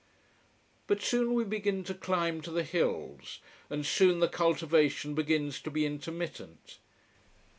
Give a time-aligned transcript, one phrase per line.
[0.87, 3.37] But soon we begin to climb to the hills.
[3.69, 6.79] And soon the cultivation begins to be intermittent.